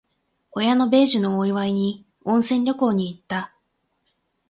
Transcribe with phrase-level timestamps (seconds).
[0.53, 3.53] 親の米寿のお祝いに、温泉旅行に行った。